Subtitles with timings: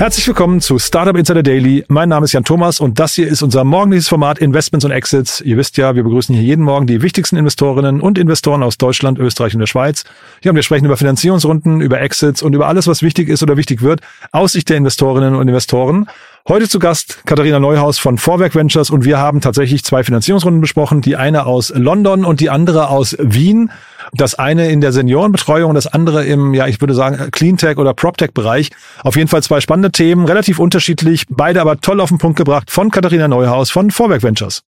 [0.00, 1.84] Herzlich willkommen zu Startup Insider Daily.
[1.88, 5.42] Mein Name ist Jan Thomas und das hier ist unser morgendliches Format Investments und Exits.
[5.42, 9.18] Ihr wisst ja, wir begrüßen hier jeden Morgen die wichtigsten Investorinnen und Investoren aus Deutschland,
[9.18, 10.04] Österreich und der Schweiz.
[10.42, 13.82] Ja, wir sprechen über Finanzierungsrunden, über Exits und über alles, was wichtig ist oder wichtig
[13.82, 14.00] wird
[14.32, 16.06] aus Sicht der Investorinnen und Investoren.
[16.50, 21.00] Heute zu Gast Katharina Neuhaus von Vorwerk Ventures und wir haben tatsächlich zwei Finanzierungsrunden besprochen.
[21.00, 23.70] Die eine aus London und die andere aus Wien.
[24.14, 28.70] Das eine in der Seniorenbetreuung, das andere im, ja, ich würde sagen, Cleantech oder PropTech-Bereich.
[29.04, 32.72] Auf jeden Fall zwei spannende Themen, relativ unterschiedlich, beide aber toll auf den Punkt gebracht
[32.72, 34.64] von Katharina Neuhaus von Vorwerk Ventures.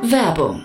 [0.00, 0.64] Werbung.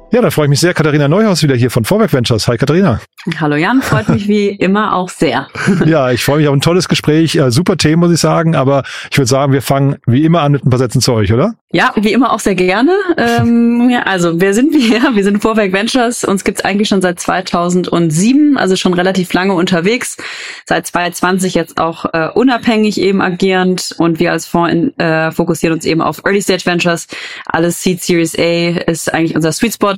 [0.13, 0.73] Ja, da freue ich mich sehr.
[0.73, 2.45] Katharina Neuhaus wieder hier von Vorwerk Ventures.
[2.49, 2.99] Hi Katharina.
[3.39, 5.47] Hallo Jan, freut mich wie immer auch sehr.
[5.85, 7.35] ja, ich freue mich auf ein tolles Gespräch.
[7.37, 8.53] Äh, super Themen, muss ich sagen.
[8.53, 11.31] Aber ich würde sagen, wir fangen wie immer an mit ein paar Sätzen zu euch,
[11.31, 11.53] oder?
[11.71, 12.91] Ja, wie immer auch sehr gerne.
[13.15, 14.81] Ähm, ja, also, wer sind wir?
[15.15, 16.25] Wir sind Vorwerk Ventures.
[16.25, 20.17] Uns gibt's eigentlich schon seit 2007, also schon relativ lange unterwegs.
[20.65, 23.95] Seit 2020 jetzt auch äh, unabhängig eben agierend.
[23.97, 27.07] Und wir als Fonds in, äh, fokussieren uns eben auf Early Stage Ventures.
[27.45, 29.95] Alles Seed Series A ist eigentlich unser Sweet Spot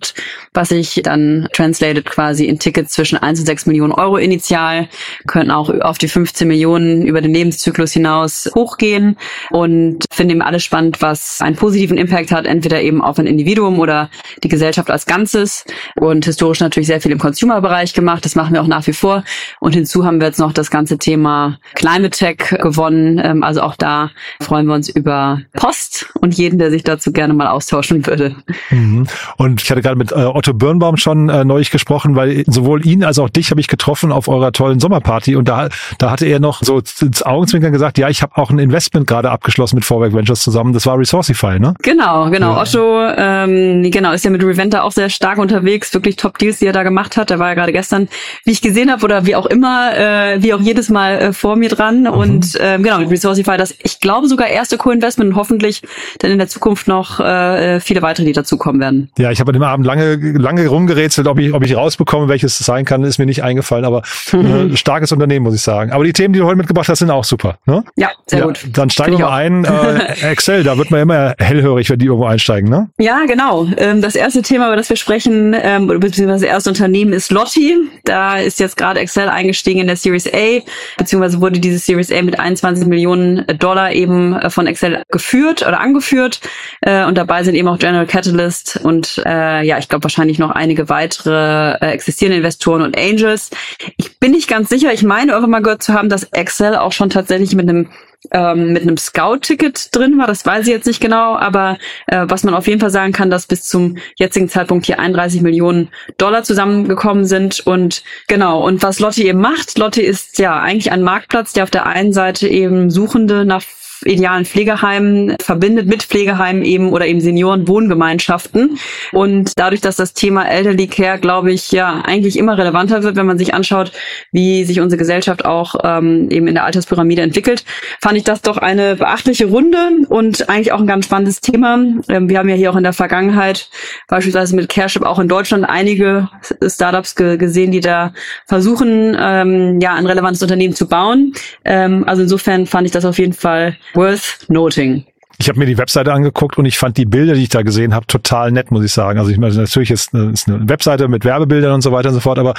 [0.53, 4.89] was sich dann translated quasi in Tickets zwischen 1 und 6 Millionen Euro initial,
[5.27, 9.17] können auch auf die 15 Millionen über den Lebenszyklus hinaus hochgehen.
[9.51, 13.79] Und finde eben alles spannend, was einen positiven Impact hat, entweder eben auf ein Individuum
[13.79, 14.09] oder
[14.43, 15.65] die Gesellschaft als Ganzes.
[15.95, 19.23] Und historisch natürlich sehr viel im Consumer-Bereich gemacht, das machen wir auch nach wie vor.
[19.59, 23.75] Und hinzu haben wir jetzt noch das ganze Thema Climate Tech gewonnen, ähm, also auch
[23.75, 28.35] da freuen wir uns über Post und jeden, der sich dazu gerne mal austauschen würde.
[28.69, 29.07] Mhm.
[29.37, 33.03] Und ich hatte gerade mit äh, Otto Birnbaum schon äh, neulich gesprochen, weil sowohl ihn
[33.03, 35.35] als auch dich habe ich getroffen auf eurer tollen Sommerparty.
[35.35, 38.59] Und da, da hatte er noch so ins Augenzwinkern gesagt, ja, ich habe auch ein
[38.59, 40.73] Investment gerade abgeschlossen mit Vorwerk Ventures zusammen.
[40.73, 41.73] Das war Resourcify, ne?
[41.81, 42.53] Genau, genau.
[42.53, 42.61] Ja.
[42.61, 46.73] Otto, ähm, genau, ist ja mit Reventa auch sehr stark unterwegs, wirklich Top-Deals, die er
[46.73, 47.29] da gemacht hat.
[47.29, 48.09] Der war ja gerade gestern,
[48.43, 51.55] wie ich gesehen habe, oder wie auch immer, äh, wie auch jedes Mal äh, vor
[51.55, 52.01] mir dran.
[52.01, 52.07] Mhm.
[52.07, 55.81] Und ähm, genau, mit Resourcify, das ich glaube sogar erste Co-Investment und hoffentlich
[56.19, 59.09] dann in der Zukunft noch äh, viele weitere, die dazukommen werden.
[59.17, 62.59] Ja, ich habe an dem Abend lange, lange rumgerätselt, ob ich, ob ich rausbekomme, welches
[62.59, 64.01] es sein kann, ist mir nicht eingefallen, aber
[64.33, 65.91] äh, starkes Unternehmen, muss ich sagen.
[65.91, 67.57] Aber die Themen, die du heute mitgebracht hast, sind auch super.
[67.65, 67.83] Ne?
[67.95, 68.65] Ja, sehr ja, gut.
[68.73, 69.63] Dann steigen wir mal ein.
[69.63, 72.89] Äh, Excel, da wird man immer hellhörig, wenn die irgendwo einsteigen, ne?
[72.99, 73.67] Ja, genau.
[73.77, 77.75] Ähm, das erste Thema, über das wir sprechen, ähm, beziehungsweise das erste Unternehmen ist Lotti.
[78.03, 80.59] Da ist jetzt gerade Excel eingestiegen in der Series A,
[80.97, 85.79] beziehungsweise wurde diese Series A mit 21 Millionen Dollar eben äh, von Excel geführt oder
[85.79, 86.41] angeführt.
[86.81, 90.51] Äh, und dabei sind eben auch General Catalyst und äh, ja, ich glaube wahrscheinlich noch
[90.51, 93.49] einige weitere äh, existierende Investoren und Angels.
[93.97, 94.93] Ich bin nicht ganz sicher.
[94.93, 97.89] Ich meine irgendwann mal gehört zu haben, dass Excel auch schon tatsächlich mit einem
[98.31, 100.27] ähm, mit einem Scout-Ticket drin war.
[100.27, 103.29] Das weiß ich jetzt nicht genau, aber äh, was man auf jeden Fall sagen kann,
[103.29, 107.59] dass bis zum jetzigen Zeitpunkt hier 31 Millionen Dollar zusammengekommen sind.
[107.65, 111.71] Und genau, und was Lotti eben macht, Lotti ist ja eigentlich ein Marktplatz, der auf
[111.71, 113.63] der einen Seite eben Suchende nach
[114.05, 118.77] idealen Pflegeheimen verbindet mit Pflegeheimen eben oder eben Seniorenwohngemeinschaften.
[119.11, 123.25] Und dadurch, dass das Thema Elderly Care, glaube ich, ja eigentlich immer relevanter wird, wenn
[123.25, 123.91] man sich anschaut,
[124.31, 127.65] wie sich unsere Gesellschaft auch ähm, eben in der Alterspyramide entwickelt,
[128.01, 129.77] fand ich das doch eine beachtliche Runde
[130.09, 131.79] und eigentlich auch ein ganz spannendes Thema.
[132.09, 133.69] Ähm, wir haben ja hier auch in der Vergangenheit
[134.07, 136.29] beispielsweise mit Careship auch in Deutschland einige
[136.65, 138.13] Startups ge gesehen, die da
[138.47, 141.33] versuchen, ähm, ja, ein relevantes Unternehmen zu bauen.
[141.65, 145.05] Ähm, also insofern fand ich das auf jeden Fall worth noting.
[145.37, 147.93] Ich habe mir die Webseite angeguckt und ich fand die Bilder, die ich da gesehen
[147.93, 149.19] habe, total nett, muss ich sagen.
[149.19, 152.15] Also ich meine, natürlich ist eine, ist eine Webseite mit Werbebildern und so weiter und
[152.15, 152.53] so fort, aber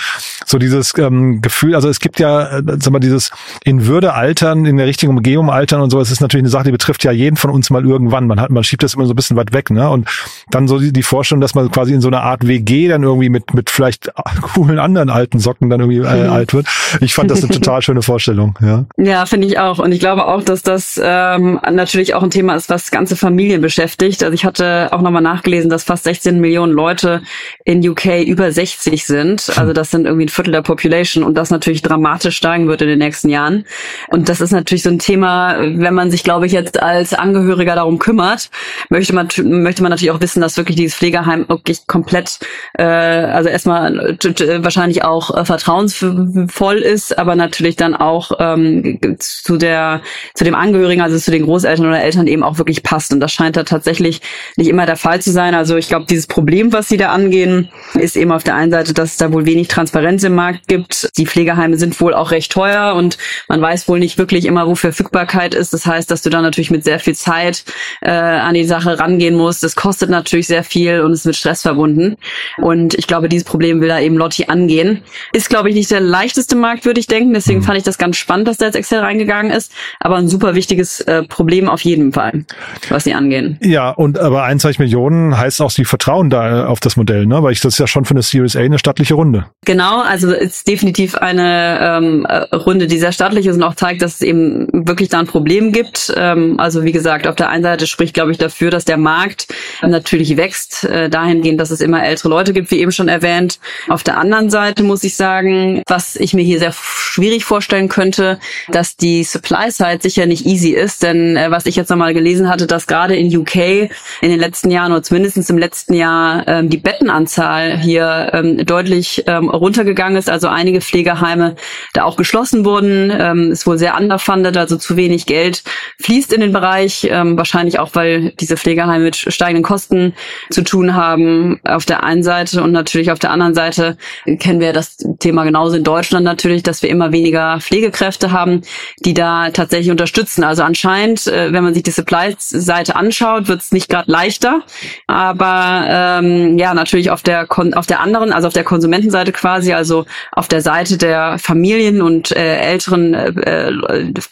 [0.45, 3.31] so dieses ähm, Gefühl, also es gibt ja, äh, sag mal, dieses
[3.65, 6.65] in Würde altern, in der richtigen Umgebung altern und so, es ist natürlich eine Sache,
[6.65, 8.27] die betrifft ja jeden von uns mal irgendwann.
[8.27, 9.89] Man hat, man schiebt das immer so ein bisschen weit weg, ne?
[9.89, 10.09] Und
[10.51, 13.29] dann so die, die Vorstellung, dass man quasi in so einer Art WG dann irgendwie
[13.29, 14.11] mit mit vielleicht
[14.55, 16.67] coolen anderen alten Socken dann irgendwie äh, alt wird.
[17.01, 18.85] Ich fand das eine total schöne Vorstellung, ja.
[18.97, 19.79] Ja, finde ich auch.
[19.79, 23.61] Und ich glaube auch, dass das ähm, natürlich auch ein Thema ist, was ganze Familien
[23.61, 24.23] beschäftigt.
[24.23, 27.23] Also ich hatte auch nochmal nachgelesen, dass fast 16 Millionen Leute
[27.65, 29.53] in UK über 60 sind.
[29.57, 32.89] Also das sind irgendwie ein Viertel der Population und das natürlich dramatisch steigen wird in
[32.89, 33.65] den nächsten Jahren.
[34.09, 37.75] Und das ist natürlich so ein Thema, wenn man sich, glaube ich, jetzt als Angehöriger
[37.75, 38.51] darum kümmert,
[38.89, 42.39] möchte man, möchte man natürlich auch wissen, dass wirklich dieses Pflegeheim wirklich komplett,
[42.75, 44.17] äh, also erstmal
[44.59, 50.01] wahrscheinlich auch äh, vertrauensvoll ist, aber natürlich dann auch ähm, zu der,
[50.35, 53.13] zu dem Angehörigen, also zu den Großeltern oder Eltern eben auch wirklich passt.
[53.13, 54.21] Und das scheint da tatsächlich
[54.57, 55.55] nicht immer der Fall zu sein.
[55.55, 58.95] Also ich glaube, dieses Problem, was Sie da angehen, ist eben auf der einen Seite,
[58.95, 61.11] dass es da wohl wenig Transparenz im Markt gibt.
[61.17, 63.19] Die Pflegeheime sind wohl auch recht teuer und
[63.49, 65.73] man weiß wohl nicht wirklich immer, wo Verfügbarkeit ist.
[65.73, 67.65] Das heißt, dass du da natürlich mit sehr viel Zeit
[68.01, 69.63] äh, an die Sache rangehen musst.
[69.63, 72.17] Das kostet natürlich sehr viel und ist mit Stress verbunden.
[72.59, 75.03] Und ich glaube, dieses Problem will da eben Lotti angehen.
[75.33, 77.35] Ist, glaube ich, nicht der leichteste Markt, würde ich denken.
[77.35, 77.65] Deswegen mhm.
[77.65, 79.73] fand ich das ganz spannend, dass da jetzt Excel reingegangen ist.
[80.01, 82.44] Aber ein super wichtiges äh, Problem auf jeden Fall
[82.89, 83.59] was sie angehen.
[83.63, 87.43] Ja, und aber 21 Millionen heißt auch, sie vertrauen da auf das Modell, ne?
[87.43, 89.47] Weil ich das ist ja schon für eine Series A eine stattliche Runde.
[89.65, 94.03] Genau, also ist definitiv eine ähm, äh, Runde, die sehr stattlich ist und auch zeigt,
[94.03, 96.13] dass es eben wirklich da ein Problem gibt.
[96.17, 99.49] Ähm, also wie gesagt, auf der einen Seite spricht, glaube ich, dafür, dass der Markt
[99.83, 103.59] natürlich wächst, äh, dahingehend, dass es immer ältere Leute gibt, wie eben schon erwähnt.
[103.89, 108.39] Auf der anderen Seite muss ich sagen, was ich mir hier sehr schwierig vorstellen könnte,
[108.69, 112.34] dass die Supply Side sicher nicht easy ist, denn äh, was ich jetzt nochmal gelesen
[112.43, 116.71] hatte, dass gerade in UK in den letzten Jahren oder zumindest im letzten Jahr ähm,
[116.71, 120.31] die Bettenanzahl hier ähm, deutlich ähm, runtergegangen ist.
[120.31, 121.57] Also einige Pflegeheime
[121.93, 123.13] da auch geschlossen wurden.
[123.17, 125.63] Ähm, ist wohl sehr underfunded, also zu wenig Geld
[126.03, 127.09] fließt in den Bereich.
[127.11, 130.15] Ähm, wahrscheinlich auch, weil diese Pflegeheime mit steigenden Kosten
[130.51, 131.61] zu tun haben.
[131.65, 133.97] Auf der einen Seite und natürlich auf der anderen Seite
[134.39, 138.63] kennen wir das Thema genauso in Deutschland natürlich, dass wir immer weniger Pflegekräfte haben,
[139.05, 140.45] die da tatsächlich unterstützen.
[140.45, 144.63] Also anscheinend, äh, wenn man sich die Supply Seite anschaut, wird es nicht gerade leichter.
[145.07, 149.73] Aber ähm, ja, natürlich auf der Kon auf der anderen, also auf der Konsumentenseite quasi,
[149.73, 153.73] also auf der Seite der Familien und äh, älteren äh,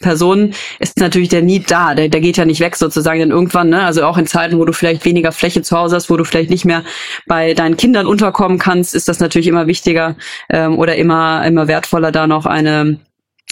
[0.01, 1.95] Personen ist natürlich der Need da.
[1.95, 3.83] Der, der geht ja nicht weg sozusagen denn irgendwann, ne?
[3.85, 6.51] Also auch in Zeiten, wo du vielleicht weniger Fläche zu Hause hast, wo du vielleicht
[6.51, 6.85] nicht mehr
[7.27, 10.17] bei deinen Kindern unterkommen kannst, ist das natürlich immer wichtiger
[10.51, 12.99] ähm, oder immer immer wertvoller, da noch eine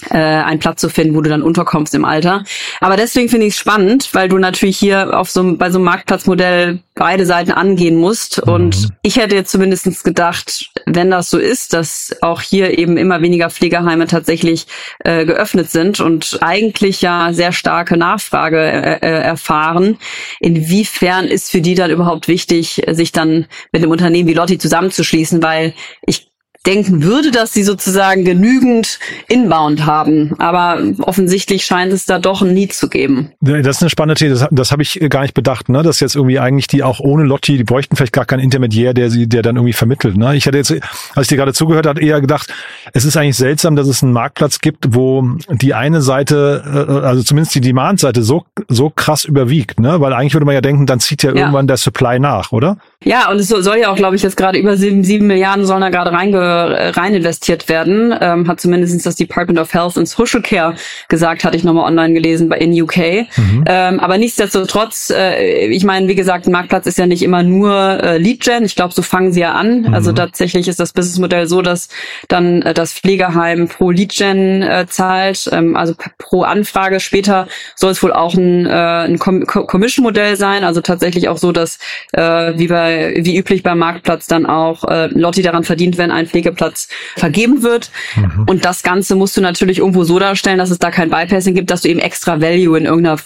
[0.09, 2.43] äh, einen Platz zu finden, wo du dann unterkommst im Alter.
[2.79, 5.85] Aber deswegen finde ich es spannend, weil du natürlich hier auf so bei so einem
[5.85, 8.45] Marktplatzmodell beide Seiten angehen musst.
[8.45, 8.53] Mhm.
[8.53, 13.21] Und ich hätte jetzt zumindestens gedacht, wenn das so ist, dass auch hier eben immer
[13.21, 14.67] weniger Pflegeheime tatsächlich
[14.99, 19.97] äh, geöffnet sind und eigentlich ja sehr starke Nachfrage äh, äh erfahren,
[20.39, 25.43] inwiefern ist für die dann überhaupt wichtig, sich dann mit einem Unternehmen wie Lotti zusammenzuschließen,
[25.43, 25.73] weil
[26.05, 26.30] ich
[26.65, 30.35] denken würde, dass sie sozusagen genügend Inbound haben.
[30.37, 33.31] Aber offensichtlich scheint es da doch ein Need zu geben.
[33.41, 34.35] Das ist eine spannende These.
[34.35, 35.81] Das, das habe ich gar nicht bedacht, ne?
[35.81, 39.09] Dass jetzt irgendwie eigentlich die auch ohne Lotti, die bräuchten vielleicht gar keinen Intermediär, der
[39.09, 40.17] sie, der dann irgendwie vermittelt.
[40.17, 40.35] Ne?
[40.35, 42.53] Ich hatte jetzt, als ich dir gerade zugehört hat, eher gedacht,
[42.93, 47.23] es ist eigentlich seltsam, dass es einen Marktplatz gibt, wo die eine Seite, äh, also
[47.23, 49.99] zumindest die Demand-Seite so, so krass überwiegt, ne?
[49.99, 51.37] Weil eigentlich würde man ja denken, dann zieht ja, ja.
[51.37, 52.77] irgendwann der Supply nach, oder?
[53.03, 55.81] Ja, und es soll ja auch, glaube ich, jetzt gerade über sieben, sieben Milliarden sollen
[55.81, 58.13] da gerade reinge, rein investiert werden.
[58.21, 60.75] Ähm, hat zumindest das Department of Health and Social Care
[61.07, 63.25] gesagt, hatte ich nochmal online gelesen bei in UK.
[63.37, 63.63] Mhm.
[63.65, 67.73] Ähm, aber nichtsdestotrotz, äh, ich meine, wie gesagt, ein Marktplatz ist ja nicht immer nur
[67.73, 68.65] äh, Lead-Gen.
[68.65, 69.81] Ich glaube, so fangen sie ja an.
[69.81, 69.93] Mhm.
[69.95, 71.89] Also tatsächlich ist das Businessmodell so, dass
[72.27, 76.99] dann äh, das Pflegeheim pro Lead-Gen äh, zahlt, ähm, also pro Anfrage.
[76.99, 81.79] Später soll es wohl auch ein, äh, ein Commission-Modell sein, also tatsächlich auch so, dass
[82.13, 86.27] äh, wie bei wie üblich beim Marktplatz dann auch äh, Lotti daran verdient, wenn ein
[86.27, 87.91] Pflegeplatz vergeben wird.
[88.15, 88.45] Mhm.
[88.47, 91.71] Und das Ganze musst du natürlich irgendwo so darstellen, dass es da kein Bypassing gibt,
[91.71, 93.17] dass du eben extra Value in irgendeiner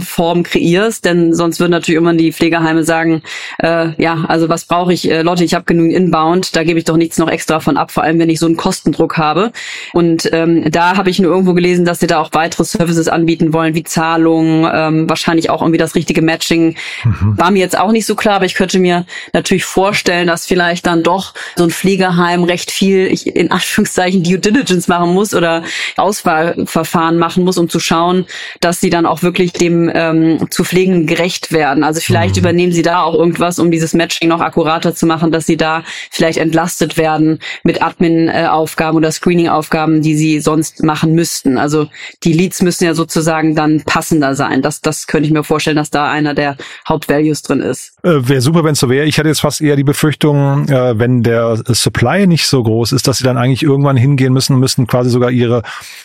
[0.00, 3.22] Form kreierst, denn sonst würden natürlich immer die Pflegeheime sagen,
[3.58, 6.84] äh, ja, also was brauche ich, äh, Lotti, ich habe genügend Inbound, da gebe ich
[6.84, 9.52] doch nichts noch extra von ab, vor allem wenn ich so einen Kostendruck habe.
[9.92, 13.52] Und ähm, da habe ich nur irgendwo gelesen, dass sie da auch weitere Services anbieten
[13.52, 16.76] wollen, wie Zahlung, ähm, wahrscheinlich auch irgendwie das richtige Matching.
[17.04, 17.38] Mhm.
[17.38, 20.46] War mir jetzt auch nicht so klar, aber ich könnte mir mir natürlich vorstellen, dass
[20.46, 25.34] vielleicht dann doch so ein Pflegeheim recht viel, ich, in Anführungszeichen, Due Diligence machen muss
[25.34, 25.62] oder
[25.96, 28.26] Auswahlverfahren machen muss, um zu schauen,
[28.60, 31.84] dass sie dann auch wirklich dem ähm, zu Pflegen gerecht werden.
[31.84, 32.40] Also vielleicht mhm.
[32.40, 35.84] übernehmen sie da auch irgendwas, um dieses Matching noch akkurater zu machen, dass sie da
[36.10, 41.58] vielleicht entlastet werden mit Admin-Aufgaben oder Screening-Aufgaben, die sie sonst machen müssten.
[41.58, 41.88] Also
[42.24, 44.62] die Leads müssen ja sozusagen dann passender sein.
[44.62, 46.56] Das, das könnte ich mir vorstellen, dass da einer der
[46.88, 47.92] Hauptvalues drin ist.
[48.02, 49.06] Äh, wäre super, wenn es so wäre.
[49.06, 53.06] Ich hatte jetzt fast eher die Befürchtung, äh, wenn der Supply nicht so groß ist,
[53.06, 55.62] dass sie dann eigentlich irgendwann hingehen müssen, müssen quasi sogar ihre,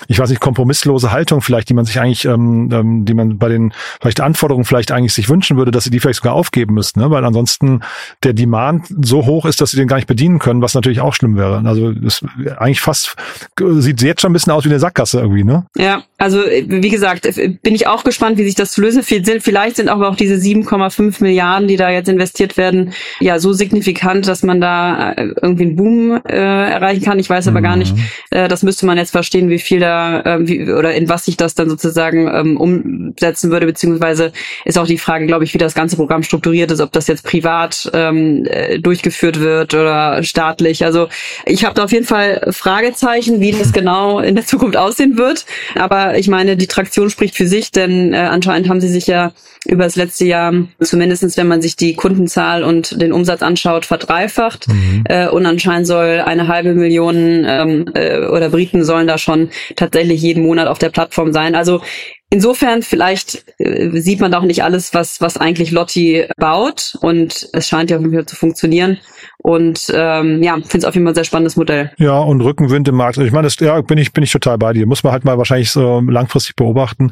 [0.08, 3.50] ich weiß nicht, kompromisslose Haltung vielleicht, die man sich eigentlich, ähm, ähm, die man bei
[3.50, 7.00] den vielleicht Anforderungen vielleicht eigentlich sich wünschen würde, dass sie die vielleicht sogar aufgeben müssten,
[7.00, 7.10] ne?
[7.12, 7.82] weil ansonsten
[8.24, 11.14] der Demand so hoch ist, dass sie den gar nicht bedienen können, was natürlich auch
[11.14, 11.62] schlimm wäre.
[11.66, 12.24] Also das
[12.58, 13.16] eigentlich fast
[13.58, 15.66] sieht jetzt schon ein bisschen aus wie eine Sackgasse irgendwie, ne?
[15.78, 17.28] Ja, also wie gesagt,
[17.62, 19.04] bin ich auch gespannt, wie sich das zu lösen.
[19.04, 24.28] Vielleicht sind aber auch diese 7,5 Milliarden, die da jetzt investiert werden, ja so signifikant,
[24.28, 27.20] dass man da äh, irgendwie einen Boom äh, erreichen kann.
[27.20, 27.64] Ich weiß aber mhm.
[27.64, 27.96] gar nicht,
[28.32, 31.36] äh, das müsste man jetzt verstehen, wie viel da äh, wie, oder in was sich
[31.36, 34.32] das dann sozusagen ähm, umsetzen würde, beziehungsweise
[34.64, 37.26] ist auch die Frage, glaube ich, wie das ganze Programm strukturiert ist, ob das jetzt
[37.26, 40.86] privat ähm, äh, durchgeführt wird oder staatlich.
[40.86, 41.10] Also
[41.46, 45.46] ich habe da auf jeden Fall Fragezeichen, wie das genau in der Zukunft aussehen wird.
[45.78, 49.34] Aber ich meine, die Traktion spricht für sich, denn äh, anscheinend haben sie sich ja
[49.66, 54.68] über das letzte Jahr, zumindestens wenn man sich die Kundenzahl und den Umsatz anschaut, verdreifacht.
[54.68, 55.04] Mhm.
[55.06, 60.22] Äh, und anscheinend soll eine halbe Million ähm, äh, oder Briten sollen da schon tatsächlich
[60.22, 61.56] jeden Monat auf der Plattform sein.
[61.56, 61.82] Also
[62.30, 67.68] Insofern vielleicht äh, sieht man doch nicht alles, was was eigentlich Lotti baut und es
[67.68, 68.98] scheint ja zu funktionieren.
[69.46, 71.92] Und ähm, ja, finde es auf jeden Fall ein sehr spannendes Modell.
[72.00, 73.20] Ja, und Rückenwind im Markt.
[73.20, 74.88] Ich meine, das ja, bin ich, bin ich total bei dir.
[74.88, 77.12] Muss man halt mal wahrscheinlich so langfristig beobachten.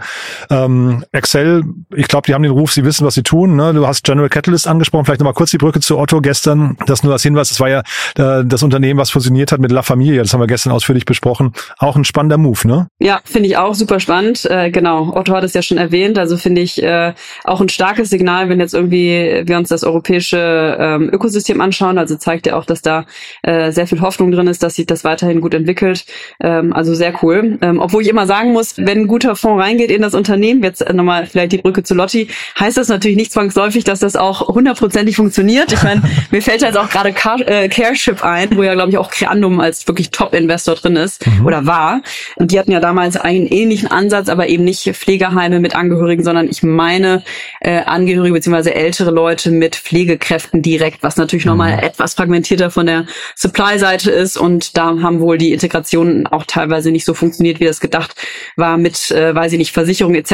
[0.50, 1.64] Ähm, Excel,
[1.96, 3.56] ich glaube, die haben den Ruf, sie wissen, was sie tun.
[3.56, 3.72] Ne?
[3.76, 6.76] Du hast General Catalyst angesprochen, vielleicht nochmal kurz die Brücke zu Otto gestern.
[6.88, 7.84] Das nur als Hinweis, das war ja
[8.18, 10.24] äh, das Unternehmen, was fusioniert hat mit La Familia.
[10.24, 11.54] Das haben wir gestern ausführlich besprochen.
[11.78, 12.88] Auch ein spannender Move, ne?
[13.00, 14.46] Ja, finde ich auch super spannend.
[14.46, 16.18] Äh, genau, Otto hat es ja schon erwähnt.
[16.18, 20.78] Also finde ich äh, auch ein starkes Signal, wenn jetzt irgendwie wir uns das europäische
[20.80, 21.98] ähm, Ökosystem anschauen.
[21.98, 23.06] Also zeigt ja auch, dass da
[23.42, 26.06] äh, sehr viel Hoffnung drin ist, dass sich das weiterhin gut entwickelt.
[26.42, 27.58] Ähm, also sehr cool.
[27.62, 30.88] Ähm, obwohl ich immer sagen muss, wenn ein guter Fonds reingeht in das Unternehmen, jetzt
[30.94, 32.30] nochmal vielleicht die Brücke zu Lotti,
[32.60, 35.72] heißt das natürlich nicht zwangsläufig, dass das auch hundertprozentig funktioniert.
[35.72, 38.98] Ich meine, mir fällt jetzt auch gerade Car äh, Careship ein, wo ja, glaube ich,
[38.98, 41.46] auch Creandum als wirklich Top-Investor drin ist mhm.
[41.46, 42.02] oder war.
[42.36, 46.50] Und die hatten ja damals einen ähnlichen Ansatz, aber eben nicht Pflegeheime mit Angehörigen, sondern
[46.50, 47.24] ich meine
[47.62, 51.52] äh, Angehörige beziehungsweise ältere Leute mit Pflegekräften direkt, was natürlich mhm.
[51.52, 56.92] nochmal etwas fragmentierter von der Supply-Seite ist und da haben wohl die Integrationen auch teilweise
[56.92, 58.16] nicht so funktioniert, wie das gedacht
[58.56, 60.32] war mit, äh, weiß ich nicht, Versicherung etc.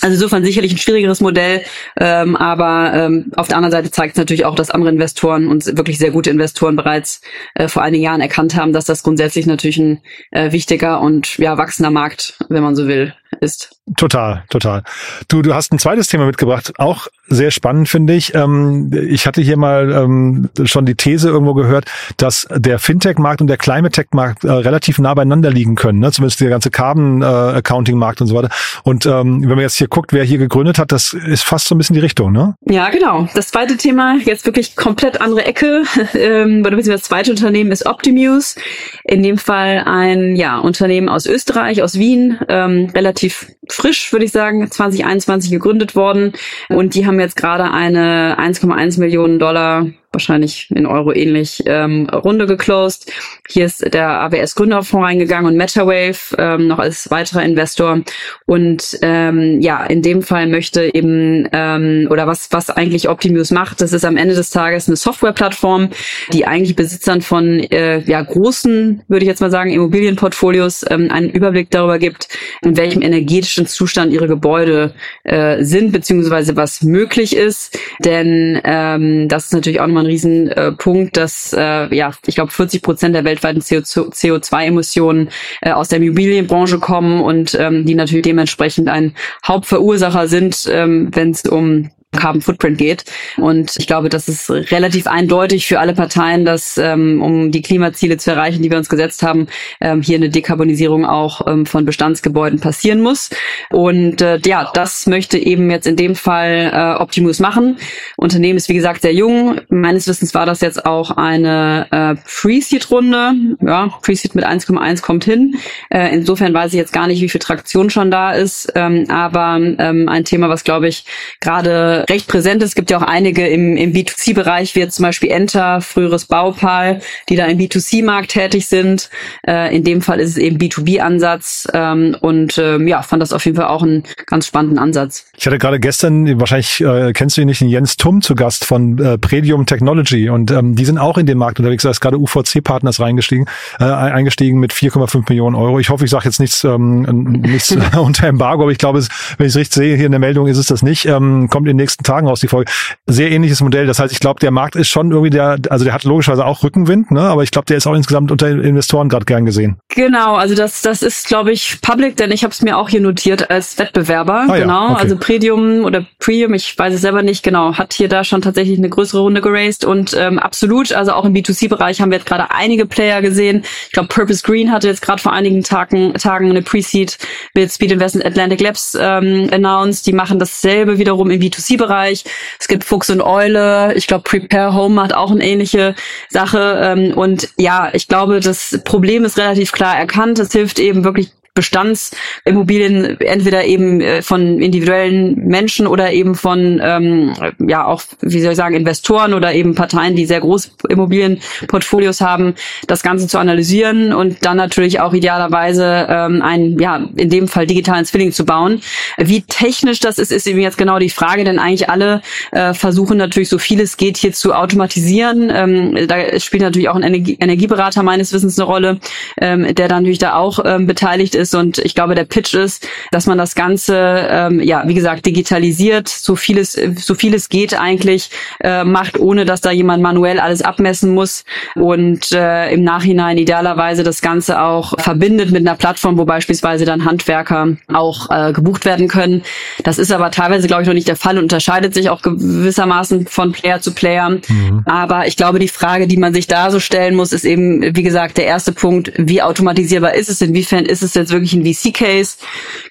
[0.00, 1.62] Also insofern sicherlich ein schwierigeres Modell,
[1.98, 5.76] ähm, aber ähm, auf der anderen Seite zeigt es natürlich auch, dass andere Investoren und
[5.76, 7.20] wirklich sehr gute Investoren bereits
[7.54, 11.58] äh, vor einigen Jahren erkannt haben, dass das grundsätzlich natürlich ein äh, wichtiger und ja
[11.58, 13.76] wachsender Markt, wenn man so will, ist.
[13.96, 14.82] Total, total.
[15.28, 18.34] Du, du hast ein zweites Thema mitgebracht, auch sehr spannend finde ich.
[18.34, 23.46] Ähm, ich hatte hier mal ähm, schon die These irgendwo gehört, dass der Fintech-Markt und
[23.48, 26.12] der Climate-Tech-Markt äh, relativ nah beieinander liegen können, ne?
[26.12, 28.48] zumindest der ganze Carbon-Accounting-Markt und so weiter.
[28.84, 31.74] Und ähm, wenn man jetzt hier guckt, wer hier gegründet hat, das ist fast so
[31.74, 32.54] ein bisschen die Richtung, ne?
[32.64, 33.28] Ja, genau.
[33.34, 35.82] Das zweite Thema, jetzt wirklich komplett andere Ecke,
[36.14, 38.56] ähm, oder beziehungsweise das zweite Unternehmen ist Optimuse.
[39.04, 44.32] In dem Fall ein ja, Unternehmen aus Österreich, aus Wien, ähm, relativ frisch, würde ich
[44.32, 46.32] sagen, 2021 gegründet worden.
[46.68, 52.46] Und die haben jetzt gerade eine 1,1 Millionen Dollar wahrscheinlich in Euro ähnlich, ähm, Runde
[52.46, 53.12] geclosed.
[53.48, 58.00] Hier ist der AWS Gründerfonds reingegangen und MetaWave ähm, noch als weiterer Investor.
[58.46, 63.82] Und ähm, ja, in dem Fall möchte eben, ähm, oder was, was eigentlich Optimus macht,
[63.82, 65.90] das ist am Ende des Tages eine Softwareplattform,
[66.32, 71.28] die eigentlich Besitzern von äh, ja, großen, würde ich jetzt mal sagen, Immobilienportfolios ähm, einen
[71.28, 72.28] Überblick darüber gibt,
[72.62, 74.94] in welchem energetischen Zustand ihre Gebäude
[75.24, 77.78] äh, sind, beziehungsweise was möglich ist.
[78.02, 82.82] Denn ähm, das ist natürlich auch nochmal ein Riesenpunkt, dass äh, ja, ich glaube 40
[82.82, 89.14] Prozent der weltweiten CO2-Emissionen äh, aus der Immobilienbranche kommen und ähm, die natürlich dementsprechend ein
[89.46, 93.04] Hauptverursacher sind, ähm, wenn es um Carbon Footprint geht.
[93.36, 98.16] Und ich glaube, das ist relativ eindeutig für alle Parteien, dass ähm, um die Klimaziele
[98.16, 99.46] zu erreichen, die wir uns gesetzt haben,
[99.80, 103.30] ähm, hier eine Dekarbonisierung auch ähm, von Bestandsgebäuden passieren muss.
[103.70, 107.76] Und äh, ja, das möchte eben jetzt in dem Fall äh, Optimus machen.
[108.16, 109.60] Unternehmen ist wie gesagt sehr jung.
[109.68, 113.32] Meines Wissens war das jetzt auch eine äh, Pre-Seed-Runde.
[113.60, 115.56] Ja, Pre-Seed mit 1,1 kommt hin.
[115.90, 118.72] Äh, insofern weiß ich jetzt gar nicht, wie viel Traktion schon da ist.
[118.74, 121.04] Ähm, aber ähm, ein Thema, was glaube ich
[121.40, 122.70] gerade recht präsent ist.
[122.70, 127.00] Es gibt ja auch einige im, im B2C-Bereich, wie jetzt zum Beispiel Enter, früheres Baupal,
[127.28, 129.10] die da im B2C-Markt tätig sind.
[129.46, 133.44] Äh, in dem Fall ist es eben B2B-Ansatz ähm, und ähm, ja, fand das auf
[133.44, 135.26] jeden Fall auch einen ganz spannenden Ansatz.
[135.36, 138.64] Ich hatte gerade gestern, wahrscheinlich äh, kennst du ihn nicht, den Jens Tum zu Gast
[138.64, 141.82] von äh, Predium Technology und ähm, die sind auch in den Markt unterwegs.
[141.82, 143.46] Da ist gerade UVC-Partners reingestiegen,
[143.80, 145.78] äh, eingestiegen mit 4,5 Millionen Euro.
[145.78, 147.02] Ich hoffe, ich sage jetzt nichts, ähm,
[147.42, 149.08] nichts unter Embargo, aber ich glaube, es,
[149.38, 151.06] wenn ich es richtig sehe, hier in der Meldung ist es das nicht.
[151.06, 152.70] Ähm, kommt in den nächsten Tagen raus die Folge.
[153.06, 153.86] Sehr ähnliches Modell.
[153.86, 156.62] Das heißt, ich glaube, der Markt ist schon irgendwie der, also der hat logischerweise auch
[156.62, 157.20] Rückenwind, ne?
[157.20, 159.78] aber ich glaube, der ist auch insgesamt unter Investoren gerade gern gesehen.
[159.88, 163.00] Genau, also das, das ist, glaube ich, public, denn ich habe es mir auch hier
[163.00, 164.46] notiert als Wettbewerber.
[164.48, 165.02] Ah, ja, genau, okay.
[165.02, 168.78] also Predium oder Premium, ich weiß es selber nicht genau, hat hier da schon tatsächlich
[168.78, 172.50] eine größere Runde geraced und ähm, absolut, also auch im B2C-Bereich haben wir jetzt gerade
[172.50, 173.64] einige Player gesehen.
[173.86, 177.18] Ich glaube, Purpose Green hatte jetzt gerade vor einigen Tagen, Tagen eine Pre-Seed
[177.54, 180.06] mit Speed Investment Atlantic Labs ähm, announced.
[180.06, 181.40] Die machen dasselbe wiederum im
[181.76, 182.24] B2C-Bereich.
[182.58, 183.94] Es gibt Fuchs und Eule.
[183.94, 185.94] Ich glaube, Prepare Home hat auch eine ähnliche
[186.28, 186.80] Sache.
[186.82, 190.38] Ähm, und ja, ich glaube, das Problem ist relativ klar erkannt.
[190.38, 197.32] Es hilft eben wirklich Bestandsimmobilien entweder eben äh, von individuellen Menschen oder eben von ähm,
[197.66, 202.54] ja auch wie soll ich sagen Investoren oder eben Parteien, die sehr große Immobilienportfolios haben,
[202.86, 207.66] das Ganze zu analysieren und dann natürlich auch idealerweise ähm, ein ja in dem Fall
[207.66, 208.80] digitalen Zwilling zu bauen.
[209.16, 212.20] Wie technisch das ist, ist eben jetzt genau die Frage, denn eigentlich alle
[212.52, 215.50] äh, versuchen natürlich so viel es geht hier zu automatisieren.
[215.52, 218.98] Ähm, da spielt natürlich auch ein Energie Energieberater meines Wissens eine Rolle,
[219.40, 221.54] ähm, der dann natürlich da auch ähm, beteiligt ist ist.
[221.54, 223.96] Und ich glaube, der Pitch ist, dass man das Ganze,
[224.30, 229.60] ähm, ja, wie gesagt, digitalisiert, so vieles, so vieles geht eigentlich, äh, macht, ohne dass
[229.60, 235.50] da jemand manuell alles abmessen muss und äh, im Nachhinein idealerweise das Ganze auch verbindet
[235.50, 239.42] mit einer Plattform, wo beispielsweise dann Handwerker auch äh, gebucht werden können.
[239.84, 243.26] Das ist aber teilweise, glaube ich, noch nicht der Fall und unterscheidet sich auch gewissermaßen
[243.26, 244.30] von Player zu Player.
[244.30, 244.82] Mhm.
[244.84, 248.02] Aber ich glaube, die Frage, die man sich da so stellen muss, ist eben, wie
[248.02, 250.40] gesagt, der erste Punkt, wie automatisierbar ist es?
[250.40, 252.38] Inwiefern ist es jetzt wirklich ein VC-Case?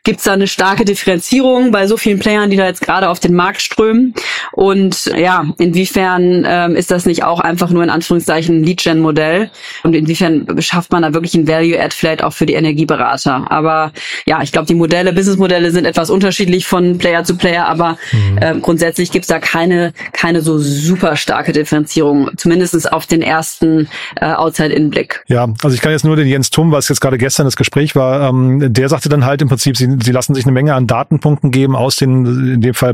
[0.03, 3.19] Gibt es da eine starke Differenzierung bei so vielen Playern, die da jetzt gerade auf
[3.19, 4.13] den Markt strömen?
[4.51, 9.49] Und ja, inwiefern ähm, ist das nicht auch einfach nur in Anführungszeichen ein Lead-Gen-Modell?
[9.83, 13.51] Und inwiefern schafft man da wirklich ein Value-Add vielleicht auch für die Energieberater?
[13.51, 13.91] Aber
[14.25, 18.37] ja, ich glaube, die Modelle, Business-Modelle sind etwas unterschiedlich von Player zu Player, aber mhm.
[18.37, 23.87] äh, grundsätzlich gibt es da keine, keine so super starke Differenzierung, zumindest auf den ersten
[24.15, 25.23] äh, Outside-In-Blick.
[25.27, 27.95] Ja, also ich kann jetzt nur den Jens Tum, was jetzt gerade gestern das Gespräch
[27.95, 30.87] war, ähm, der sagte dann halt im Prinzip, sie, sie lassen sich eine Menge an
[30.87, 32.93] Datenpunkten geben aus den, in dem Fall,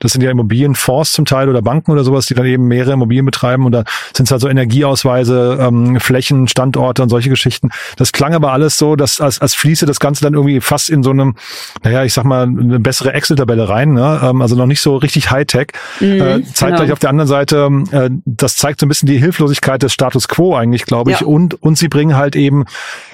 [0.00, 3.24] das sind ja Immobilienfonds zum Teil oder Banken oder sowas, die dann eben mehrere Immobilien
[3.24, 7.70] betreiben und da sind es halt so Energieausweise, ähm, Flächen, Standorte und solche Geschichten.
[7.96, 11.02] Das klang aber alles so, dass als, als fließe das Ganze dann irgendwie fast in
[11.02, 11.36] so einem,
[11.82, 14.20] naja, ich sag mal, eine bessere Excel-Tabelle rein, ne?
[14.22, 15.68] ähm, also noch nicht so richtig Hightech.
[16.00, 16.92] Mhm, äh, zeitgleich genau.
[16.92, 20.56] auf der anderen Seite, äh, das zeigt so ein bisschen die Hilflosigkeit des Status Quo
[20.56, 21.26] eigentlich, glaube ich, ja.
[21.26, 22.64] und, und sie bringen halt eben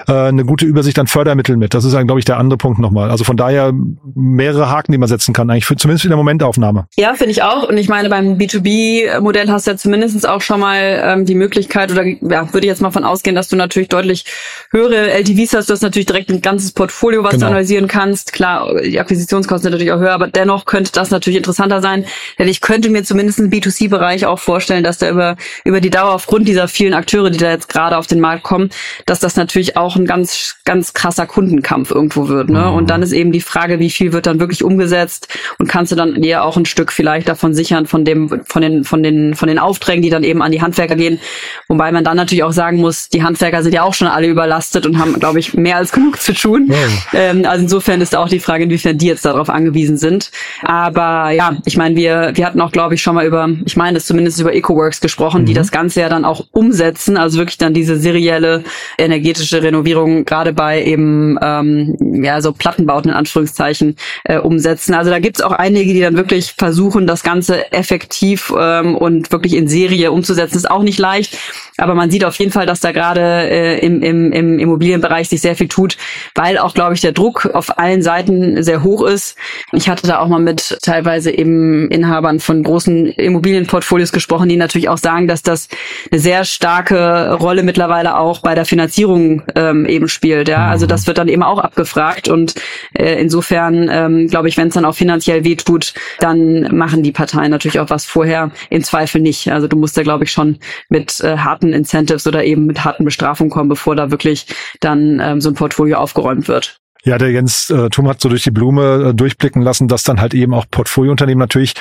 [0.06, 1.74] äh, eine gute Übersicht an Fördermitteln mit.
[1.74, 3.10] Das ist glaube ich, der andere Punkt nochmal.
[3.10, 3.72] Also von daher
[4.14, 6.86] mehrere Haken, die man setzen kann, eigentlich für, zumindest in der Momentaufnahme.
[6.96, 7.68] Ja, finde ich auch.
[7.68, 11.90] Und ich meine, beim B2B-Modell hast du ja zumindest auch schon mal ähm, die Möglichkeit,
[11.90, 14.26] oder ja, würde ich jetzt mal von ausgehen, dass du natürlich deutlich
[14.70, 15.70] höhere LTVs hast.
[15.70, 17.46] Du hast natürlich direkt ein ganzes Portfolio, was genau.
[17.46, 18.32] du analysieren kannst.
[18.32, 22.04] Klar, die Akquisitionskosten sind natürlich auch höher, aber dennoch könnte das natürlich interessanter sein.
[22.38, 26.12] Denn ich könnte mir zumindest im B2C-Bereich auch vorstellen, dass da über, über die Dauer
[26.12, 28.70] aufgrund dieser vielen Akteure, die da jetzt gerade auf den Markt kommen,
[29.06, 32.48] dass das natürlich auch ein ganz, ganz krasser Kundenkampf irgendwo wird.
[32.48, 32.70] Ne?
[32.70, 35.28] Und dann ist eben die Frage, wie viel wird dann wirklich umgesetzt
[35.58, 38.84] und kannst du dann dir auch ein Stück vielleicht davon sichern von dem, von den,
[38.84, 41.20] von den, von den Aufträgen, die dann eben an die Handwerker gehen.
[41.68, 44.86] Wobei man dann natürlich auch sagen muss, die Handwerker sind ja auch schon alle überlastet
[44.86, 46.70] und haben, glaube ich, mehr als genug zu tun.
[46.70, 47.18] Ja.
[47.20, 50.30] Ähm, also insofern ist auch die Frage, inwiefern die jetzt darauf angewiesen sind.
[50.62, 53.98] Aber ja, ich meine, wir, wir hatten auch, glaube ich, schon mal über, ich meine,
[53.98, 55.46] es zumindest über EcoWorks gesprochen, mhm.
[55.46, 58.64] die das Ganze ja dann auch umsetzen, also wirklich dann diese serielle
[58.96, 64.94] energetische Renovierung gerade bei eben ähm, ja so Plattenbauten in Anführungszeichen äh, umsetzen.
[64.94, 69.54] Also da gibt's auch einige, die dann wirklich versuchen, das Ganze effektiv ähm, und wirklich
[69.54, 70.56] in Serie umzusetzen.
[70.56, 71.36] Ist auch nicht leicht,
[71.76, 75.40] aber man sieht auf jeden Fall, dass da gerade äh, im, im, im Immobilienbereich sich
[75.40, 75.96] sehr viel tut,
[76.34, 79.36] weil auch, glaube ich, der Druck auf allen Seiten sehr hoch ist.
[79.72, 84.88] Ich hatte da auch mal mit teilweise eben Inhabern von großen Immobilienportfolios gesprochen, die natürlich
[84.88, 85.68] auch sagen, dass das
[86.10, 90.48] eine sehr starke Rolle mittlerweile auch bei der Finanzierung ähm, eben spielt.
[90.48, 92.54] Ja, also das wird dann eben auch abgefragt und
[92.94, 97.50] äh, insofern ähm, glaube ich, wenn es dann auch finanziell wehtut, dann machen die Parteien
[97.50, 99.50] natürlich auch was vorher im Zweifel nicht.
[99.52, 100.58] Also du musst da glaube ich schon
[100.88, 104.46] mit äh, harten Incentives oder eben mit harten Bestrafungen kommen, bevor da wirklich
[104.80, 106.80] dann ähm, so ein Portfolio aufgeräumt wird.
[107.04, 110.20] Ja, der Jens äh, Thum hat so durch die Blume äh, durchblicken lassen, dass dann
[110.20, 111.74] halt eben auch Portfoliounternehmen natürlich,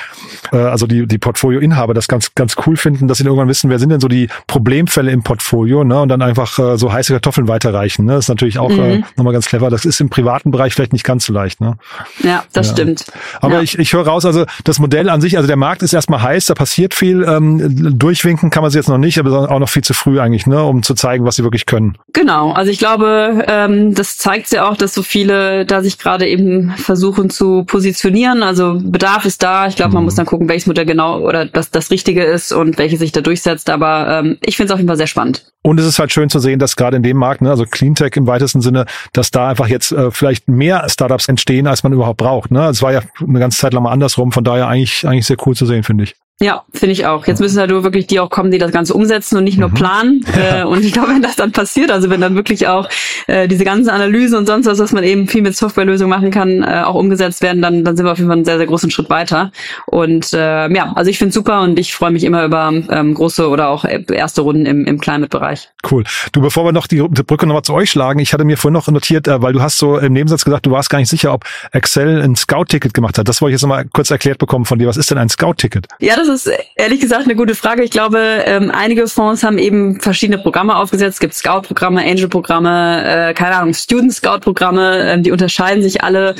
[0.52, 3.78] äh, also die, die Portfolioinhaber das ganz, ganz cool finden, dass sie irgendwann wissen, wer
[3.78, 6.00] sind denn so die Problemfälle im Portfolio, ne?
[6.00, 8.04] Und dann einfach äh, so heiße Kartoffeln weiterreichen.
[8.04, 8.12] Ne?
[8.12, 8.80] Das ist natürlich auch äh, mhm.
[8.80, 9.70] äh, nochmal ganz clever.
[9.70, 11.78] Das ist im privaten Bereich vielleicht nicht ganz so leicht, ne?
[12.22, 12.72] Ja, das ja.
[12.74, 13.06] stimmt.
[13.40, 13.62] Aber ja.
[13.62, 16.46] ich, ich höre raus, also das Modell an sich, also der Markt ist erstmal heiß,
[16.46, 17.24] da passiert viel.
[17.24, 20.46] Ähm, durchwinken kann man sie jetzt noch nicht, aber auch noch viel zu früh eigentlich,
[20.46, 21.96] ne, um zu zeigen, was sie wirklich können.
[22.12, 26.26] Genau, also ich glaube, ähm, das zeigt ja auch, dass so viele da sich gerade
[26.26, 28.42] eben versuchen zu positionieren.
[28.42, 29.68] Also Bedarf ist da.
[29.68, 30.06] Ich glaube, man mhm.
[30.06, 33.20] muss dann gucken, welches Modell genau oder das das Richtige ist und welches sich da
[33.20, 33.70] durchsetzt.
[33.70, 35.46] Aber ähm, ich finde es auf jeden Fall sehr spannend.
[35.62, 38.16] Und es ist halt schön zu sehen, dass gerade in dem Markt, ne, also Cleantech
[38.16, 42.16] im weitesten Sinne, dass da einfach jetzt äh, vielleicht mehr Startups entstehen, als man überhaupt
[42.16, 42.50] braucht.
[42.50, 42.66] Ne?
[42.66, 44.32] Es war ja eine ganze Zeit lang mal andersrum.
[44.32, 46.16] Von daher eigentlich eigentlich sehr cool zu sehen, finde ich.
[46.40, 47.26] Ja, finde ich auch.
[47.28, 49.68] Jetzt müssen halt nur wirklich die auch kommen, die das Ganze umsetzen und nicht nur
[49.68, 49.74] mhm.
[49.74, 50.26] planen.
[50.34, 52.88] Äh, und ich glaube, wenn das dann passiert, also wenn dann wirklich auch
[53.28, 56.62] äh, diese ganzen Analysen und sonst was, was man eben viel mit Softwarelösungen machen kann,
[56.62, 58.90] äh, auch umgesetzt werden, dann, dann sind wir auf jeden Fall einen sehr, sehr großen
[58.90, 59.52] Schritt weiter.
[59.86, 63.48] Und äh, ja, also ich finde super und ich freue mich immer über ähm, große
[63.48, 65.70] oder auch erste Runden im, im Climate-Bereich.
[65.88, 66.02] Cool.
[66.32, 68.74] Du, bevor wir noch die, die Brücke nochmal zu euch schlagen, ich hatte mir vorhin
[68.74, 71.32] noch notiert, äh, weil du hast so im Nebensatz gesagt, du warst gar nicht sicher,
[71.32, 73.28] ob Excel ein Scout-Ticket gemacht hat.
[73.28, 74.88] Das wollte ich jetzt nochmal kurz erklärt bekommen von dir.
[74.88, 75.86] Was ist denn ein Scout-Ticket?
[76.00, 77.82] Ja, das ist ehrlich gesagt eine gute Frage.
[77.82, 81.14] Ich glaube, ähm, einige Fonds haben eben verschiedene Programme aufgesetzt.
[81.14, 85.04] Es gibt Scout-Programme, Angel-Programme, äh, keine Ahnung, Student-Scout-Programme.
[85.04, 86.34] Ähm, die unterscheiden sich alle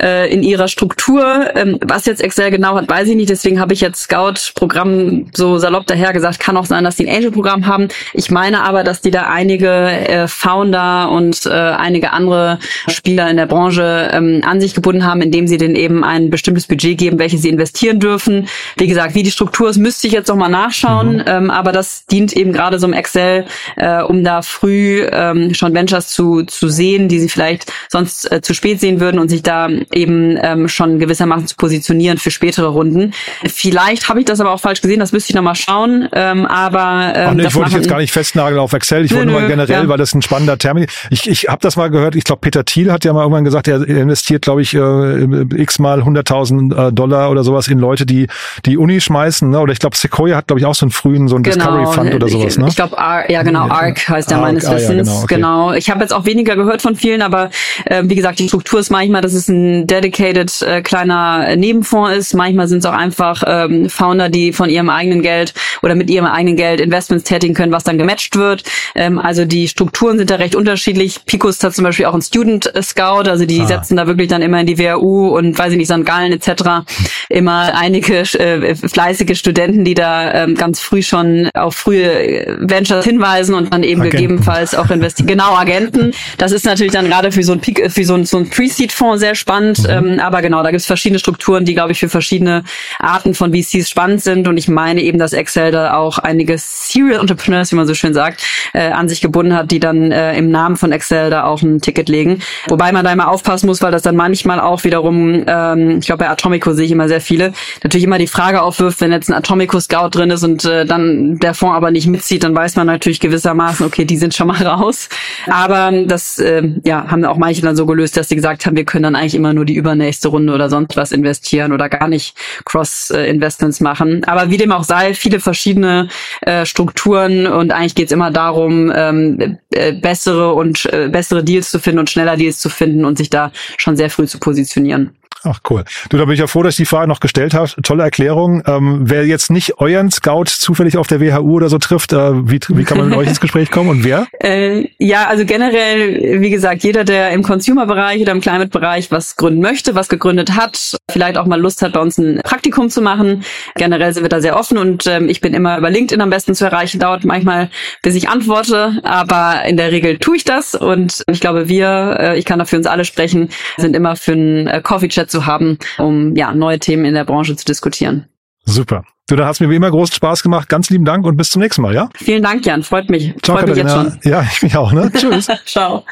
[0.00, 1.50] äh, in ihrer Struktur.
[1.54, 3.30] Ähm, was jetzt Excel genau hat, weiß ich nicht.
[3.30, 6.40] Deswegen habe ich jetzt Scout-Programm so salopp daher gesagt.
[6.40, 7.88] Kann auch sein, dass die ein Angel-Programm haben.
[8.12, 13.36] Ich meine aber, dass die da einige äh, Founder und äh, einige andere Spieler in
[13.36, 17.18] der Branche ähm, an sich gebunden haben, indem sie denen eben ein bestimmtes Budget geben,
[17.18, 18.48] welches sie investieren dürfen.
[18.76, 21.24] Wie gesagt, wie die Struktur ist, müsste ich jetzt noch mal nachschauen, mhm.
[21.26, 23.44] ähm, aber das dient eben gerade so im Excel,
[23.76, 28.40] äh, um da früh ähm, schon Ventures zu, zu sehen, die sie vielleicht sonst äh,
[28.40, 32.68] zu spät sehen würden und sich da eben ähm, schon gewissermaßen zu positionieren für spätere
[32.68, 33.12] Runden.
[33.46, 36.46] Vielleicht habe ich das aber auch falsch gesehen, das müsste ich noch mal schauen, ähm,
[36.46, 39.46] aber ähm, nee, ich wollte jetzt gar nicht festnageln auf Excel, ich wollte nur mal
[39.46, 39.88] generell, ja.
[39.88, 40.86] weil das ein spannender Termin.
[41.10, 43.68] Ich, ich habe das mal gehört, ich glaube Peter Thiel hat ja mal irgendwann gesagt,
[43.68, 48.26] er investiert, glaube ich, äh, x mal 100.000 äh, Dollar oder sowas in Leute, die
[48.64, 49.60] die Uni schmeißen, ne?
[49.60, 51.94] oder ich glaube Sequoia hat, glaube ich, auch so einen frühen, so einen genau, Discovery
[51.94, 52.66] Fund oder sowas, ne?
[52.68, 52.96] Ich glaube,
[53.28, 54.88] ja genau, ARC heißt der meines Wissens.
[54.88, 55.34] Ah, ja, genau, okay.
[55.34, 55.72] genau.
[55.72, 57.50] Ich habe jetzt auch weniger gehört von vielen, aber
[57.84, 62.34] äh, wie gesagt, die Struktur ist manchmal, dass es ein dedicated äh, kleiner Nebenfonds ist.
[62.34, 66.26] Manchmal sind es auch einfach ähm, Founder, die von ihrem eigenen Geld oder mit ihrem
[66.26, 68.64] eigenen Geld Investments tätigen können, was dann gematcht wird.
[68.94, 71.24] Ähm, also die Strukturen sind da recht unterschiedlich.
[71.26, 73.66] Picos hat zum Beispiel auch einen Student Scout, also die ah.
[73.66, 76.04] setzen da wirklich dann immer in die WHU und weiß ich nicht, St.
[76.04, 76.86] Gallen etc.
[77.28, 78.74] immer einige äh,
[79.08, 84.02] fleißige Studenten, die da ähm, ganz früh schon auf frühe Ventures hinweisen und dann eben
[84.02, 84.16] Agenten.
[84.16, 85.28] gegebenenfalls auch investieren.
[85.38, 86.12] Genau, Agenten.
[86.38, 89.20] Das ist natürlich dann gerade für so ein Peak, für so ein, so ein Pre-Seed-Fonds
[89.20, 89.78] sehr spannend.
[89.84, 89.90] Mhm.
[89.90, 92.64] Ähm, aber genau, da gibt es verschiedene Strukturen, die, glaube ich, für verschiedene
[92.98, 94.48] Arten von VCs spannend sind.
[94.48, 98.14] Und ich meine eben, dass Excel da auch einige Serial Entrepreneurs, wie man so schön
[98.14, 98.42] sagt,
[98.72, 101.80] äh, an sich gebunden hat, die dann äh, im Namen von Excel da auch ein
[101.80, 102.40] Ticket legen.
[102.68, 106.24] Wobei man da immer aufpassen muss, weil das dann manchmal auch wiederum, ähm, ich glaube
[106.24, 109.34] bei Atomico sehe ich immer sehr viele, natürlich immer die Frage aufwirft, wenn jetzt ein
[109.34, 112.86] Atomico Scout drin ist und äh, dann der Fonds aber nicht mitzieht, dann weiß man
[112.86, 115.08] natürlich gewissermaßen, okay, die sind schon mal raus.
[115.48, 118.84] Aber das äh, ja, haben auch manche dann so gelöst, dass sie gesagt haben, wir
[118.84, 122.36] können dann eigentlich immer nur die übernächste Runde oder sonst was investieren oder gar nicht
[122.64, 124.24] Cross-Investments machen.
[124.24, 126.08] Aber wie dem auch sei, viele verschiedene
[126.42, 131.78] äh, Strukturen und eigentlich geht's immer darum, ähm, äh, bessere und äh, bessere Deals zu
[131.78, 135.14] finden und schneller Deals zu finden und sich da schon sehr früh zu positionieren.
[135.44, 135.84] Ach cool.
[136.08, 137.70] Du, da bin ich ja froh, dass ich die Frage noch gestellt habe.
[137.82, 138.62] Tolle Erklärung.
[138.66, 142.60] Ähm, wer jetzt nicht euren Scout zufällig auf der WHU oder so trifft, äh, wie,
[142.68, 144.26] wie kann man mit euch ins Gespräch kommen und wer?
[144.40, 149.60] Äh, ja, also generell, wie gesagt, jeder, der im Consumer-Bereich oder im Climate-Bereich was gründen
[149.60, 153.44] möchte, was gegründet hat, vielleicht auch mal Lust hat, bei uns ein Praktikum zu machen.
[153.74, 156.54] Generell sind wir da sehr offen und ähm, ich bin immer über LinkedIn am besten
[156.54, 157.00] zu erreichen.
[157.00, 157.68] Dauert manchmal,
[158.02, 162.38] bis ich antworte, aber in der Regel tue ich das und ich glaube, wir, äh,
[162.38, 165.78] ich kann da für uns alle sprechen, sind immer für einen äh, Coffee-Chat zu haben,
[165.98, 168.26] um ja neue Themen in der Branche zu diskutieren.
[168.64, 169.04] Super.
[169.28, 170.68] Du, da hast mir wie immer großen Spaß gemacht.
[170.68, 172.08] Ganz lieben Dank und bis zum nächsten Mal, ja?
[172.14, 172.82] Vielen Dank, Jan.
[172.82, 173.34] Freut mich.
[173.42, 174.18] Ciao, Freut mich jetzt schon.
[174.24, 175.10] Ja, ich mich auch, ne?
[175.12, 175.48] Tschüss.
[175.66, 176.04] Ciao.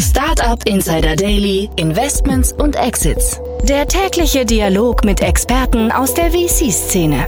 [0.00, 3.40] Startup Insider Daily, Investments und Exits.
[3.64, 7.26] Der tägliche Dialog mit Experten aus der VC-Szene.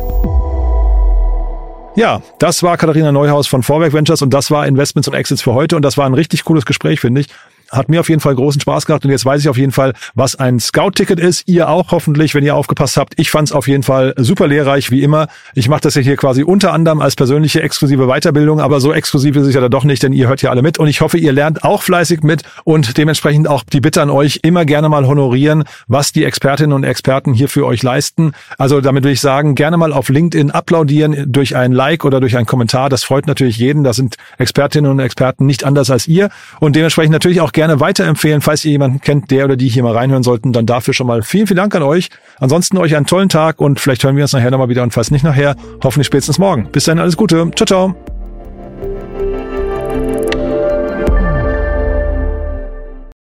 [1.96, 5.52] Ja, das war Katharina Neuhaus von Vorwerk Ventures und das war Investments und Exits für
[5.52, 7.26] heute und das war ein richtig cooles Gespräch, finde ich.
[7.70, 9.94] Hat mir auf jeden Fall großen Spaß gemacht und jetzt weiß ich auf jeden Fall,
[10.14, 11.46] was ein Scout-Ticket ist.
[11.46, 13.14] Ihr auch hoffentlich, wenn ihr aufgepasst habt.
[13.16, 15.28] Ich fand es auf jeden Fall super lehrreich, wie immer.
[15.54, 19.36] Ich mache das ja hier quasi unter anderem als persönliche exklusive Weiterbildung, aber so exklusiv
[19.36, 21.32] ist es ja doch nicht, denn ihr hört ja alle mit und ich hoffe, ihr
[21.32, 25.64] lernt auch fleißig mit und dementsprechend auch die Bitte an euch, immer gerne mal honorieren,
[25.86, 28.32] was die Expertinnen und Experten hier für euch leisten.
[28.58, 32.36] Also damit will ich sagen, gerne mal auf LinkedIn applaudieren durch ein Like oder durch
[32.36, 32.88] einen Kommentar.
[32.88, 33.84] Das freut natürlich jeden.
[33.84, 38.40] Da sind Expertinnen und Experten nicht anders als ihr und dementsprechend natürlich auch gerne weiterempfehlen,
[38.40, 41.22] falls ihr jemanden kennt, der oder die hier mal reinhören sollten, dann dafür schon mal
[41.22, 42.08] vielen, vielen Dank an euch.
[42.38, 45.10] Ansonsten euch einen tollen Tag und vielleicht hören wir uns nachher nochmal wieder und falls
[45.10, 46.70] nicht nachher, hoffentlich spätestens morgen.
[46.72, 47.50] Bis dann, alles Gute.
[47.54, 47.94] Ciao, ciao.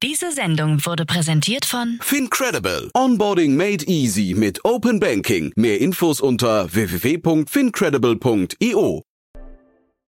[0.03, 2.91] Diese Sendung wurde präsentiert von Fincredible.
[2.93, 5.51] Onboarding made easy mit Open Banking.
[5.55, 9.06] Mehr Infos unter www.fincredible.io.